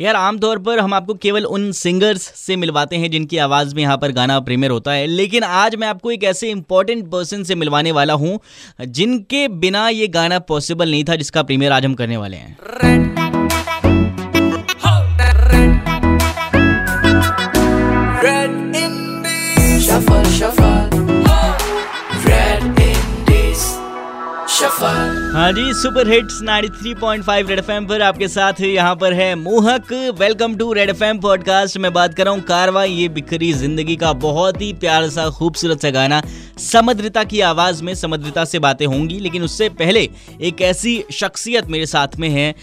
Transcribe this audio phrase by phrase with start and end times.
[0.00, 3.96] यार, आमतौर पर हम आपको केवल उन सिंगर्स से मिलवाते हैं जिनकी आवाज़ में यहाँ
[3.98, 7.92] पर गाना प्रीमियर होता है, लेकिन आज मैं आपको एक ऐसे इंपॉर्टेंट पर्सन से मिलवाने
[7.92, 8.38] वाला हूँ,
[8.80, 12.56] जिनके बिना ये गाना पॉसिबल नहीं था, जिसका प्रीमियर आज हम करने वाले हैं।
[25.48, 29.92] हाँ जी सुपर हिट्स 93.5 रेड एफएम पर आपके साथ यहाँ पर है Mohak.
[30.18, 34.12] Welcome to Red FM podcast मैं बात कर रहा हूँ कारवा ये बिखरी ज़िंदगी का
[34.24, 36.20] बहुत ही प्यार सा खूबसूरत सा गाना।
[36.60, 40.08] समद्रता की आवाज़ में समद्रता से बातें होंगी लेकिन उससे पहले
[40.40, 42.54] एक ऐसी शख्सियत मेरे साथ में है।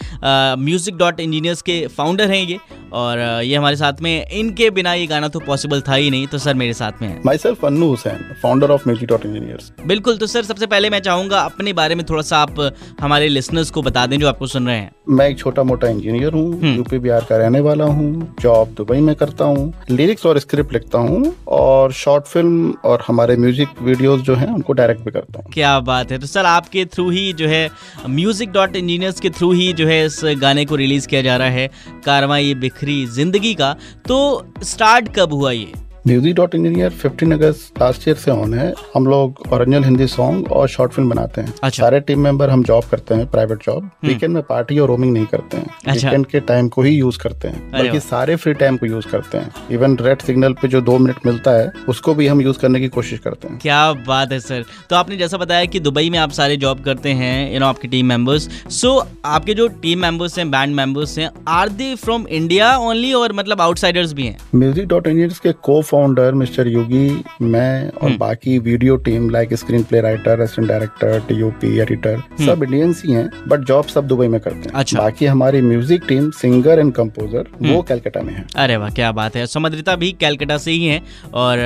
[0.58, 2.60] म्यूज़िक डॉट इंजीनियर्स के फाउंडर हैं ये
[2.94, 6.38] और ये हमारे साथ में इनके बिना ये गाना तो पॉसिबल था ही नहीं तो
[6.38, 10.28] सर मेरे साथ में है। Myself Annu Hussain founder of music dot engineers बिल्कुल तो
[10.28, 14.06] सर सबसे पहले मैं चाहूँगा अपने बारे में थोड़ा सा आप हमारे लिसनर्स को बता
[14.06, 17.26] दें जो आपको सुन रहे हैं। मैं एक छोटा मोटा इंजीनियर हूँ हम्म। यूपी बिहार
[17.30, 21.92] का रहने वाला हूँ जॉब दुबई में करता हूँ लिरिक्स और स्क्रिप्ट लिखता हूँ और
[21.94, 26.12] शॉर्ट फ़िल्म और हमारे म्यूज़िक वीडियोस जो हैं उनको डायरेक्ट भी करता हूँ। क्या बात
[26.12, 27.70] है। तो सर आपके थ्रू ही जो है
[28.10, 31.50] म्यूज़िक डॉट इंजीनियर्स के थ्रू ही जो है इस गाने को रिलीज़ किया जा रहा
[31.50, 31.70] है
[32.06, 33.76] कारवा ये बिखरी ज़िंदगी का।
[34.08, 35.72] तो स्टार्ट कब हुआ ये?
[36.08, 40.52] म्यूज़िक डॉट इंजीनियर फिफ्टीन अगस्त लास्ट ईयर से ऑन है। हम लोग ओरिजिनल हिंदी सॉन्ग
[40.52, 43.90] और शॉर्ट फ़िल्म बनाते हैं। अच्छा। सारे टीम मेंबर हम जॉब करते हैं प्राइवेट जॉब
[44.06, 47.18] वीकेंड में पार्टी और रोमिंग नहीं करते हैं। अच्छा। वीकेंड के टाइम को ही यूज़
[47.20, 50.82] करते हैं। बल्कि सारे फ्री टाइम को यूज़ करते हैं। इवन रेड सिग्नल पे जो
[50.82, 54.32] दो मिनट मिलता है उसको भी हम यूज़ करने की कोशिश करते हैं। क्या बात
[54.32, 57.60] है सर तो आपने जैसा बताया कि दुबई में आप सारे जॉब करते हैं यू
[57.60, 58.96] नो आपकी टीम मेंबर्स सो
[59.26, 63.62] आपके जो टीम मेंबर्स हैं बैंड मेंबर्स हैं are they from India only और मतलब
[63.62, 64.38] आउटसाइडर्स भी हैं?
[64.56, 69.54] म्यूज़िक डॉट इंजीनियर्स के को फाउंडर मिस्टर योगी मैं और हम्म। बाकी video team like
[69.84, 74.40] screenplay writer assistant director DOP editor सब इंडियंस ही हैं बट जॉब सब दुबई में
[74.40, 78.78] करते हैं। अच्छा। बाकी हमारी music team singer and composer वो कैलकाटा में है। अरे
[78.78, 81.02] वाह क्या बात है। समुद्रिता भी कैलकाटा से ही है।
[81.36, 81.60] और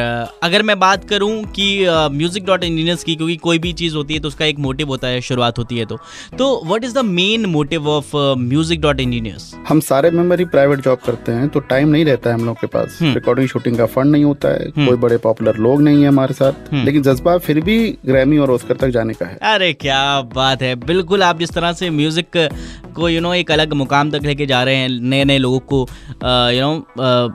[0.43, 1.67] अगर मैं बात करूँ कि
[2.11, 5.07] म्यूज़िक डॉट इंजीनियर्स की क्योंकि कोई भी चीज़ होती है तो उसका एक मोटिव होता
[5.07, 5.97] है शुरुआत होती है तो।
[6.37, 10.79] तो what is the main motive of music dot engineers हम सारे मेंबर ही प्राइवेट
[10.81, 13.77] जॉब करते हैं तो टाइम नहीं रहता है हम लोग के पास। रिकॉर्डिंग हम्म। शूटिंग
[13.77, 17.01] का फंड नहीं होता है कोई बड़े पॉपुलर लोग नहीं है हमारे साथ हम्म। लेकिन
[17.03, 19.99] जज्बा फिर भी ग्रैमी और ऑस्कर तक जाने का है। अरे क्या
[20.35, 22.37] बात है। बिल्कुल आप जिस तरह से म्यूज़िक
[22.95, 25.87] को यू नो एक अलग मुकाम तक लेके जा रहे हैं नए नए लोगों को
[26.53, 27.33] यू नो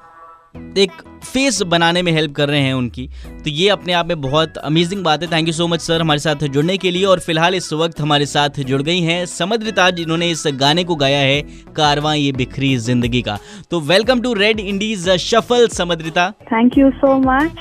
[0.54, 0.92] एक
[1.24, 3.06] फेस बनाने में हेल्प कर रहे हैं उनकी।
[3.44, 6.20] तो ये अपने आप में बहुत अमेजिंग बात है। Thank you so much sir हमारे
[6.20, 10.30] साथ जुड़ने के लिए। और फ़िलहाल इस वक्त हमारे साथ जुड़ गई हैं समद्रिता जिन्होंने
[10.30, 11.40] इस गाने को गाया है,
[11.76, 13.38] कारवां ये बिखरी ज़िंदगी का।
[13.70, 17.56] तो welcome to Red Indies Shuffle Samadrita thank you so much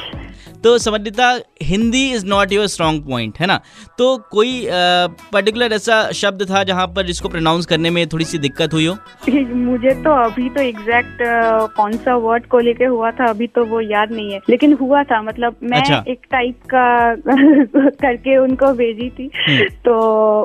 [0.63, 1.28] तो समझता
[1.63, 3.59] Hindi is not your strong point है ना
[3.97, 4.51] तो कोई
[5.34, 8.96] पर्टिकुलर ऐसा शब्द था जहाँ पर जिसको प्रोनाउंस करने में थोड़ी सी दिक्कत हुई हो
[9.56, 11.22] मुझे तो अभी तो एग्जैक्ट
[11.75, 15.03] कौन सा वर्ड को लेके हुआ था अभी तो वो याद नहीं है लेकिन हुआ
[15.03, 16.85] था मतलब मैं अच्छा। एक टाइप का
[18.03, 19.97] करके उनको भेजी थी हम्म। तो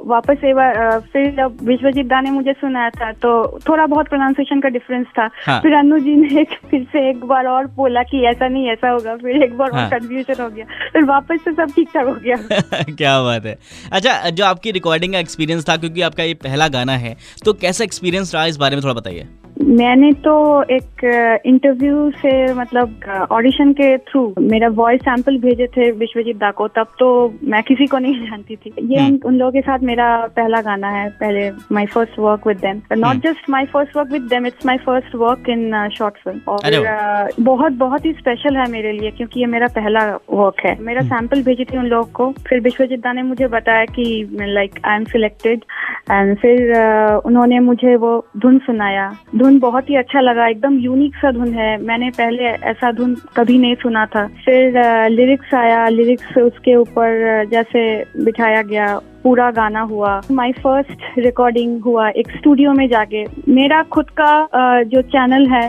[0.06, 3.32] वापस एक बार फिर जब विश्वजीत दा ने मुझे सुनाया था तो
[3.68, 7.46] थोड़ा बहुत प्रोनाउंसिएशन का डिफरेंस था हाँ। फिर अनु जी ने फिर से एक बार
[7.48, 10.64] और बोला कि ऐसा नहीं ऐसा होगा फिर एक बार हाँ। और कंफ्यूजन हो गया।
[10.92, 12.36] फिर वापस से सब ठीक ठाक हो गया।
[12.92, 13.58] क्या बात है।
[13.92, 17.84] अच्छा जो आपकी रिकॉर्डिंग का एक्सपीरियंस था, क्योंकि आपका ये पहला गाना है तो कैसा
[17.84, 18.46] एक्सपीरियंस रहा?
[18.46, 19.26] इस बारे में थोड़ा बताइए।
[19.62, 21.04] मैंने तो एक
[21.46, 26.86] इंटरव्यू से मतलब ऑडिशन के थ्रू मेरा वॉइस सैंपल भेजे थे विश्वजीत दा को तब
[26.98, 27.08] तो
[27.44, 30.88] मैं किसी को नहीं जानती थी। ये उन, उन लोगों के साथ मेरा पहला गाना
[30.88, 34.66] है पहले my first work with them not just my first work with them it's
[34.66, 39.40] my first work in short film और बहुत बहुत ही स्पेशल है मेरे लिए क्योंकि
[39.40, 43.00] ये मेरा पहला वर्क है। मेरा सैंपल हम्म। भेजी थी उन लोगों को फिर विश्वजीत
[43.00, 45.64] दा ने मुझे बताया कि like I am selected
[46.10, 51.14] and फिर uh, उन्होंने मुझे वो धुन सुनाया। धुन बहुत ही अच्छा लगा एकदम यूनिक
[51.14, 56.38] सा धुन है। मैंने पहले ऐसा धुन कभी नहीं सुना था। फिर लिरिक्स आया। लिरिक्स
[56.38, 62.86] उसके ऊपर जैसे बिठाया गया पूरा गाना हुआ माई फ़र्स्ट रिकॉर्डिंग हुआ एक स्टूडियो में
[62.88, 65.66] जाके मेरा खुद का जो चैनल है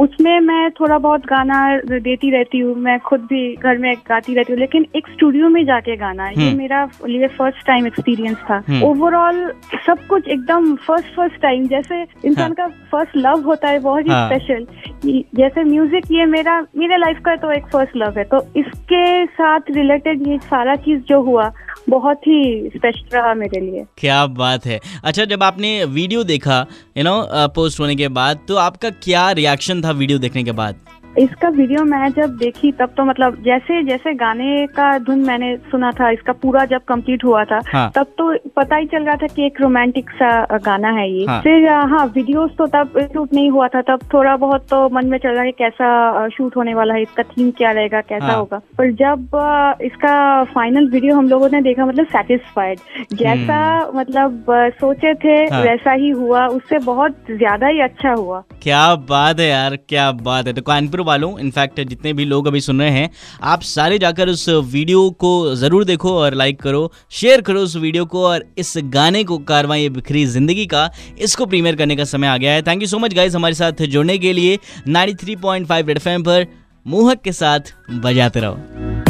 [0.00, 4.52] उसमें मैं थोड़ा बहुत गाना देती रहती हूँ मैं खुद भी घर में गाती रहती
[4.52, 8.62] हूँ लेकिन एक स्टूडियो में जाके गाना ये हम्म। मेरा लिए फ़र्स्ट टाइम एक्सपीरियंस था
[8.84, 13.68] ओवरऑल हम्म। सब कुछ एकदम फ़र्स्ट फ़र्स्ट टाइम जैसे इंसान हाँ। का फ़र्स्ट लव होता
[13.68, 17.96] है बहुत ही स्पेशल हाँ। जैसे म्यूज़िक ये मेरा मेरे लाइफ का तो एक फ़र्स्ट
[17.96, 21.50] लव है तो इसके साथ रिलेटेड ये सारा चीज़ जो हुआ
[21.90, 26.64] बहुत ही स्पेशल रहा मेरे लिए। क्या बात है। अच्छा जब आपने वीडियो देखा
[26.96, 27.22] यू नो
[27.54, 30.80] पोस्ट होने के बाद तो आपका क्या रिएक्शन था वीडियो देखने के बाद?
[31.18, 35.90] इसका वीडियो मैं जब देखी तब तो मतलब जैसे जैसे गाने का धुन मैंने सुना
[35.90, 37.90] था इसका पूरा जब कंप्लीट हुआ था हाँ.
[37.94, 41.40] तब तो पता ही चल रहा था कि एक रोमांटिक सा गाना है ये हाँ.
[41.42, 45.18] फिर हाँ वीडियोस तो तब शूट नहीं हुआ था तब थोड़ा बहुत तो मन में
[45.18, 48.36] चल रहा है कैसा शूट होने वाला है इसका थीम क्या रहेगा कैसा हाँ.
[48.36, 49.36] होगा पर जब
[49.82, 52.80] इसका फाइनल वीडियो हम लोगों ने देखा मतलब सेटिस्फाइड
[53.14, 54.46] जैसा हम्म। मतलब
[54.80, 55.62] सोचे थे हाँ.
[55.62, 60.46] वैसा ही हुआ उससे बहुत ज़्यादा ही अच्छा हुआ क्या बात है यार क्या बात
[60.46, 63.10] है तो कानपुर वालों इनफैक्ट जितने भी लोग अभी सुन रहे हैं,
[63.42, 68.04] आप सारे जाकर उस वीडियो को ज़रूर देखो और लाइक करो शेयर करो उस वीडियो
[68.06, 72.36] को और इस गाने को कारवाई बिखरी ज़िंदगी का, इसको प्रीमियर करने का समय आ
[72.36, 74.58] गया है। Thank you so much guys हमारे साथ जुड़ने के लिए।
[74.88, 76.46] नाइन थ्री पॉइंट फाइव पर
[76.86, 79.09] मोहक के साथ बजाते रहो।